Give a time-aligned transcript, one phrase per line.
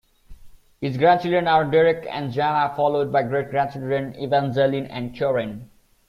[0.79, 5.69] His grandchildren are Derek and Janna followed by great grandchildren, Evangeline and Curran.